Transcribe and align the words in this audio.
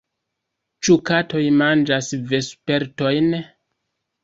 Ĉu 0.87 0.95
katoj 1.09 1.43
manĝas 1.59 2.11
vespertojn? 2.33 3.31